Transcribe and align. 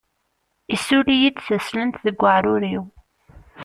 Issuli-yi-d 0.75 1.37
taslent 1.45 2.01
deg 2.05 2.15
waɛrur-iw. 2.21 2.83